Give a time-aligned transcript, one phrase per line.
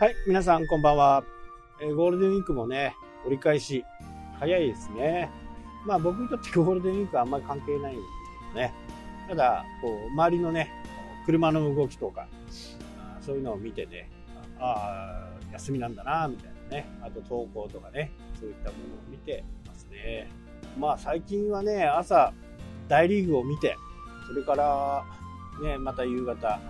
[0.00, 1.24] はい、皆さんこんばんは。
[1.80, 2.94] えゴールデンウィークもね、
[3.26, 3.84] 折り返し、
[4.38, 5.28] 早いですね。
[5.84, 8.08] まあ僕にとって ゴールデンウィークはあんまり関係ないんです
[8.52, 8.74] けどね。
[9.28, 10.70] ただ、こう、周りのね、
[11.26, 12.28] 車の動きとか、
[12.96, 14.08] あそういうのを見てね、
[14.60, 16.86] ああ、休みなんだな、みたいなね。
[17.02, 20.30] あと投稿とかね、そういったものを見てますね。
[20.78, 22.32] まあ最近はね、朝、
[22.86, 23.74] 大リーグを見て、
[24.28, 25.04] それから、
[25.60, 26.60] ね、また夕方、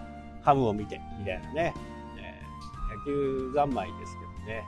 [0.41, 4.67] ハムを見て、みたいなね、ー野球三昧ですけどね。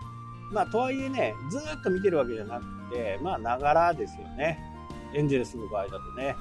[0.53, 4.59] まあ、とはいえね、ずっと見てるわけじゃなくて、まあ、ながらですよね。
[5.15, 6.35] エンジェルスの場合だとね、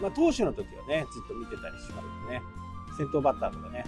[0.00, 2.42] まあ、投手の時はね、ずっと見てたりしますよね。
[2.96, 3.84] 先頭バッターとかね。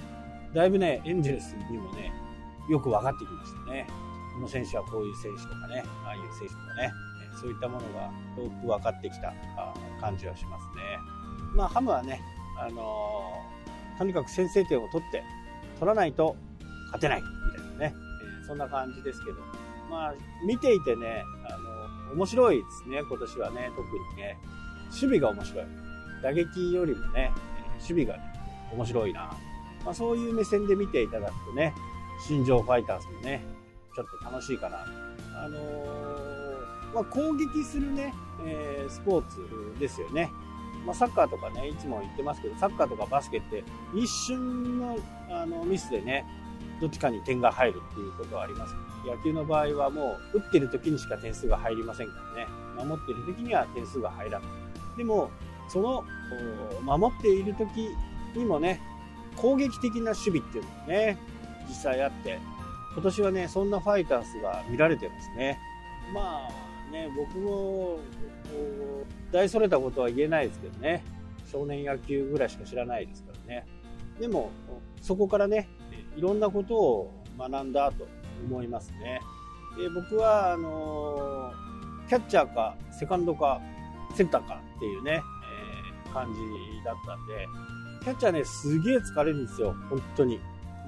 [0.54, 2.12] だいぶね、エンジェルスにもね、
[2.68, 3.86] よく分かってきましたね。
[4.34, 6.92] この選手はこういう選手とかね、ああいう選手とかね、
[7.40, 8.10] そういったものが
[8.42, 9.32] よく分かってきた
[10.00, 10.82] 感じはしますね。
[11.54, 12.20] まあ、ハムはね、
[12.58, 13.60] あのー
[14.00, 15.22] とにかく先制点を取って、
[15.78, 16.34] 取らないと
[16.92, 17.94] 勝てないみたいなね、
[18.40, 19.38] えーそんな感じですけど、
[19.88, 21.56] まあ、見ていてね、あ
[22.08, 24.38] の、面白いですね、今年はね、特にね、
[24.88, 25.64] 守備が面白い。
[26.22, 27.32] 打撃よりもね、
[27.74, 28.22] 守備がね、
[28.72, 29.30] 面白いな。
[29.84, 31.74] まあ、そういう目線で見ていただくとね、
[32.26, 33.44] 新庄ファイターズもね、
[33.94, 34.78] ちょっと楽しいかな。
[35.44, 38.12] あのーまあ、攻撃するね、
[38.44, 39.38] えースポーツ
[39.78, 40.30] ですよね。
[40.84, 43.62] まあ、サッカーとかね、いつも言ってますけど、サッカーとかバスケって
[43.94, 44.98] 一瞬の
[45.30, 46.24] あのミスでね、
[46.80, 48.74] どっちかに点が入るっていうことはあります。
[49.06, 52.48] 野球の場合はもう、打ってる時にしか点数が入りませんからね。
[52.84, 54.48] 守ってる時には点数が入らない。
[54.96, 55.30] でも、
[55.68, 56.04] その、
[56.82, 57.88] 守っている時
[58.34, 58.80] にもね、
[59.36, 61.18] 攻撃的な守備っていうのがね、
[61.68, 62.38] 実際あって、
[62.94, 65.58] 今年はね、そんなファイターズが見られてますね。
[66.12, 67.98] まあね、僕も、
[69.30, 71.04] 大それたことは言えないですけどね、
[71.50, 73.66] 少年野球ぐらいしか知らないですからね。
[74.18, 74.50] でも、
[75.00, 75.68] そこからね、
[76.16, 78.06] いろんなことを学んだと
[78.44, 79.20] 思いますね。
[79.76, 81.52] で僕は、あの
[82.08, 83.60] キャッチャーか、セカンドか、
[84.14, 86.40] センターかっていうね、えー感じ
[86.84, 87.46] だったんで、
[88.02, 90.40] キャッチャーね、すげえ疲れるんですよ、本当に。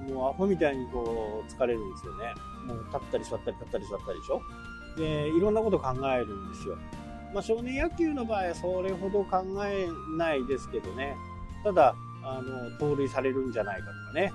[0.09, 2.33] もうアホみたいにこう、疲れるんですよね。
[2.67, 4.41] もう立ったり座ったり立ったり座ったりでしょ
[4.97, 6.77] で、いろんなこと考えるんですよ。
[7.33, 11.15] まあ、少年野球の場合はそれほど考えないですけどね。
[11.63, 14.31] ただ、あの、盗塁されるんじゃないかとかね。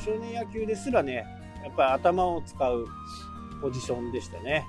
[0.00, 1.26] 少年野球ですらね、
[1.62, 2.86] やっぱり頭を使う
[3.60, 4.64] ポジションでしたね。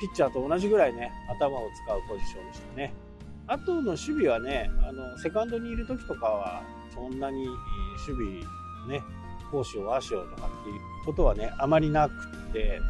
[0.00, 2.94] ピッチャーと同じぐらいね、頭を使うポジションでしたね。
[3.46, 6.62] あとの守備はね、あの、セカンドにいる時とかは、
[6.94, 8.42] そんなに守
[8.86, 9.04] 備、ね、
[9.50, 12.80] 攻守を足をとかっていうことはね、あまりなくって、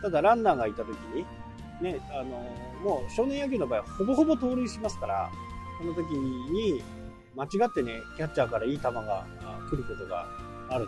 [0.00, 1.26] ただランナーがいた時に、
[1.82, 2.24] ね、あの、
[2.82, 5.30] もう少年野球の場合はほぼほぼ盗塁しますから、
[5.78, 6.82] その時に
[7.34, 9.26] 間違ってね、キャッチャーからいい球が
[9.68, 10.26] 来ることが
[10.70, 10.86] ある。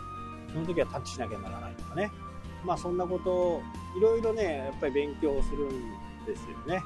[0.56, 2.10] その時はタッチしなきゃならないとかね。
[2.64, 3.62] まあそんなことを
[3.94, 5.68] いろいろね、やっぱり勉強するん
[6.24, 6.82] ですよね。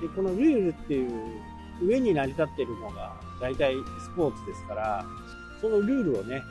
[0.00, 1.10] で、このルールっていう
[1.82, 5.04] 上に成り立っているのが大体スポーツですから、
[5.60, 6.42] そのルールをね、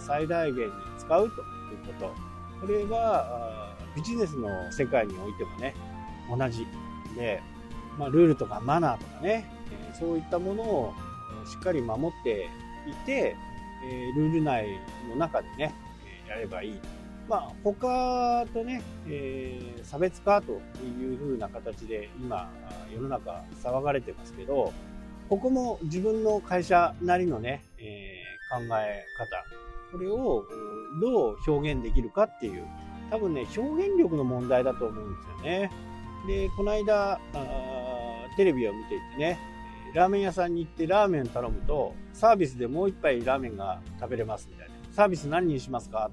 [0.00, 2.14] 最大限に使うということ。
[2.60, 5.74] これはあービジネスの世界においてもね、
[6.28, 6.66] 同じ
[7.14, 7.40] で、
[7.98, 9.48] まあ、ルールとかマナーとかね、
[9.98, 10.94] そういったものを
[11.46, 12.50] しっかり守って
[12.88, 13.36] いて、
[14.16, 14.66] ルール内
[15.08, 15.74] の中でね、
[16.28, 16.80] やればいい。
[17.28, 22.50] まあ、他とね、えー差別化という風な形で今、
[22.92, 24.72] 世の中騒がれてますけど、
[25.28, 29.44] ここも自分の会社なりのね、えー考え方、
[29.92, 30.44] これを
[31.00, 32.64] どう表現できるかっていう、
[33.10, 35.70] 多分ね、表現力の問題だと思うんですよね。
[36.26, 37.18] で、この間、あ
[38.36, 39.38] テレビを見ていてね、
[39.94, 44.75] ラーメン屋さんに行ってラーメン頼むと、サービスでもう一杯ラーメンが食べれますみたいな。
[44.96, 46.10] サービス何にしますか？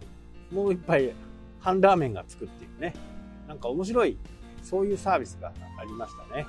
[0.52, 1.14] もう一杯
[1.62, 2.94] 半ラーメンがつくっていうね。
[3.48, 4.18] なんか面白い、
[4.62, 6.46] そういうサービスがありましたね。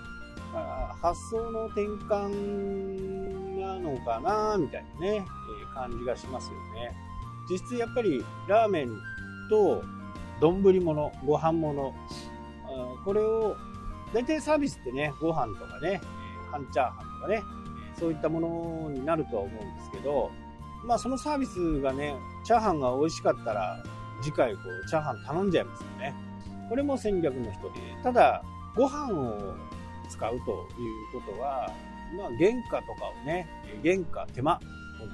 [0.52, 5.25] あー発想の転換なのかなみたいなね、えー
[5.75, 6.92] 感じがしますよね。
[7.48, 8.88] 実質やっぱりラーメン
[9.48, 9.84] と
[10.40, 11.94] 丼物、ご飯物、
[12.66, 13.56] あーこれを、
[14.12, 16.00] 大体サービスってね、ご飯とかね、
[16.50, 17.44] 半チャーハンとかね、
[17.96, 20.32] そういったものになるとは思うんですけど、
[20.86, 22.14] まあそのサービスがね、
[22.44, 23.82] チャーハンが美味しかったら、
[24.22, 26.14] 次回こう、チャーハン頼んじゃいますよね。
[26.69, 28.42] これも戦略の一つ、ただ、
[28.76, 29.54] ご飯を
[30.08, 30.46] 使うという
[31.12, 31.70] ことは、
[32.16, 33.48] まあ原価とかをね、
[33.82, 34.58] 原価、手間を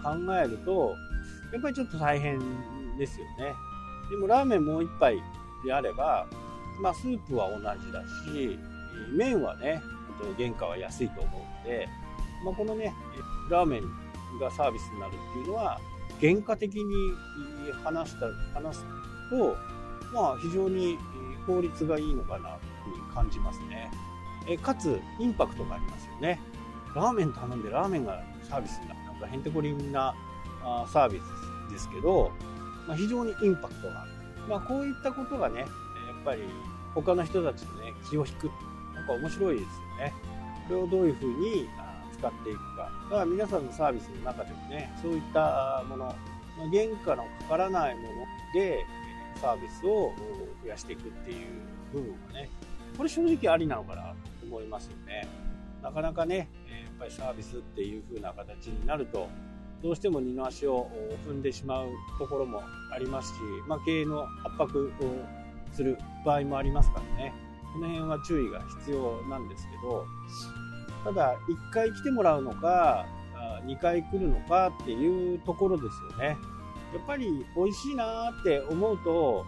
[0.02, 0.94] 考えると、
[1.52, 2.38] やっぱりちょっと大変
[2.98, 3.54] ですよね。
[4.10, 5.20] でもラーメンもう一杯
[5.64, 6.26] であれば、
[6.80, 8.58] まあスープは同じだし、
[9.12, 9.80] 麺はね、
[10.36, 11.88] 原価は安いと思うので、
[12.44, 12.94] まあ、このね、
[13.50, 13.82] ラーメン
[14.38, 15.80] がサービスになるっていうのは、
[16.20, 17.12] 原価的に
[17.82, 18.84] 話した、話す
[19.30, 19.56] と、
[20.12, 20.98] まあ、非常に
[21.46, 23.90] 効率がいいのかなというふうに感じますね。
[24.48, 26.40] えかつ、インパクトがありますよね。
[26.94, 29.00] ラーメン頼んでラーメンがサービスになる。
[29.04, 30.14] なんかへんてこりんな
[30.62, 32.32] あサービスですけど、
[32.86, 34.10] まあ、非常にインパクトがある。
[34.48, 35.68] まあ、こういったことがね、やっ
[36.24, 36.42] ぱり
[36.94, 38.50] 他の人たちのね、気を引く。
[38.94, 40.12] なんか面白いですよね。
[40.68, 41.68] これをどういうふうに
[42.20, 42.90] 使っていくか。
[43.04, 46.14] だから皆さんのサービスの中でもね、そういったもの、
[46.70, 48.08] 原価のかからないもの
[48.52, 48.84] で
[49.40, 50.12] サービスを
[50.62, 51.46] 増やしていくっていう
[51.94, 52.50] 部分はね、
[52.96, 55.26] これ正直ありなのかなと思いますよね。
[55.82, 56.46] なかなかね、やっ
[56.98, 59.28] ぱりサービスっていう風な形になると、
[59.82, 60.90] どうしても二の足を
[61.26, 61.88] 踏んでしまう
[62.18, 62.60] ところも
[62.92, 65.96] ありますし、まあ、経営の圧迫をする
[66.26, 67.32] 場合もありますからね。
[67.72, 70.04] この辺は注意が必要なんですけど、
[71.04, 73.06] ただ、1回来てもらうのか、
[73.66, 76.38] 2回来るのかっていうところですよね。
[76.92, 77.26] やっぱり
[77.56, 79.44] 美味しいなって思うと、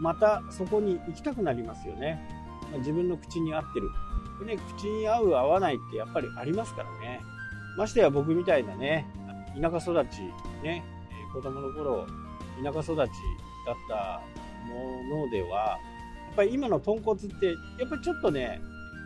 [0.00, 2.20] またそこに行きたくなりますよね。
[2.78, 3.90] 自分の口に合ってる
[4.40, 4.56] で。
[4.56, 7.20] ね、口に合う合わないってやっぱりありますからね。
[7.76, 9.06] ましてや僕みたいなね、
[9.60, 10.22] 田舎育ち、
[10.62, 10.82] ね、
[11.32, 12.06] 子供の頃、
[12.62, 13.06] 田舎育ちだっ
[13.88, 14.22] た
[14.66, 15.78] ものでは、や
[16.32, 17.46] っぱり今の豚骨って、
[17.78, 18.60] やっぱりちょっとね、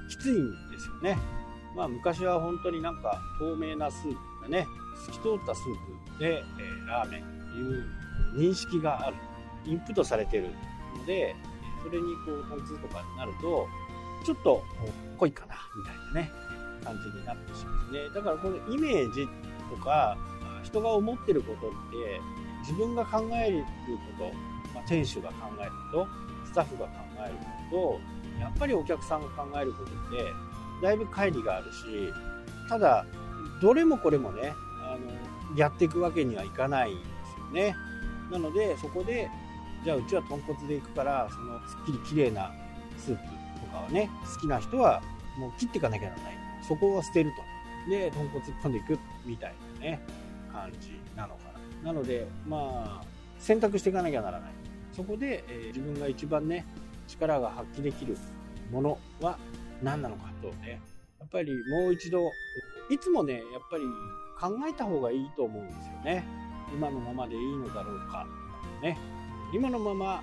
[0.09, 1.19] きついんですよね。
[1.75, 4.67] まあ昔は本当になんか透明なスープがね、
[5.07, 7.23] 透き通ったスープで、えー、ラーメン
[7.53, 9.17] という認識がある。
[9.67, 10.51] インプットされてる
[10.99, 11.35] ので、
[11.83, 13.67] それにこう、豚骨とかになると、
[14.25, 14.63] ちょっと
[15.19, 16.33] 濃いかな、みたいなね、
[16.83, 18.01] 感じになってしまうね。
[18.15, 19.27] だからこのイメージ
[19.71, 20.17] とか、
[20.63, 22.21] 人が思ってることって、
[22.61, 23.65] 自分が考える
[24.19, 26.09] こと、まあ、店主が考えること、
[26.47, 26.93] スタッフが考
[27.27, 27.35] える
[27.71, 28.01] こ
[28.39, 30.33] と、やっぱりお客さんが考えることって、
[30.85, 32.13] だいぶ乖離があるし、
[32.69, 33.07] ただ、
[33.63, 34.53] どれもこれもね、
[34.83, 37.75] あの、やっていくわけにはいかないんですよね。
[38.31, 39.31] なので、そこで、
[39.83, 42.53] じゃあうちは豚骨でいくから、そのすっきり綺麗な
[42.99, 43.23] スープ
[43.61, 45.03] とかはね、好きな人は
[45.39, 46.39] もう切っていかなきゃならない。
[46.69, 47.31] そこは捨てる
[47.87, 47.91] と。
[47.91, 50.01] で、豚骨一本でいくみたいなね、
[50.53, 51.45] 感じなのか
[51.83, 51.93] な。
[51.93, 53.05] なので、まあ、
[53.39, 54.51] 選択していかなきゃならない。
[54.93, 56.67] そこで、えー、自分が一番ね、
[57.07, 58.19] 力が発揮できる
[58.71, 59.39] ものは
[59.83, 60.81] 何なのかとね、
[61.21, 62.31] やっぱりもう一度、
[62.91, 63.85] いつもね、やっぱり
[64.39, 66.25] 考えた方がいいと思うんですよね。
[66.73, 68.27] 今のままでいいのだろうか。
[68.83, 68.99] ね。
[69.53, 70.23] 今のまま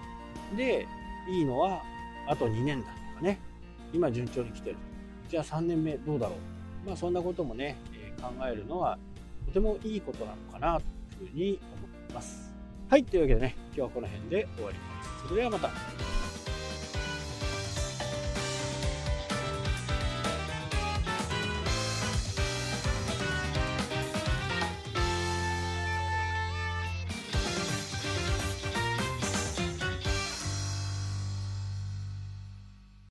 [0.56, 0.88] で
[1.30, 1.82] いいのは
[2.28, 3.40] あと2年だとかね。
[3.94, 4.78] 今順調に来てる。
[5.30, 6.36] じゃあ3年目どうだろ
[6.86, 6.88] う。
[6.88, 8.98] まあそんなこともね、え、考えるのは
[9.46, 12.54] とてもいいことなのかなというふうに思います。
[12.90, 13.04] はい。
[13.04, 15.28] というわけでね、今日はこの辺で終わります。
[15.28, 16.21] それではまた。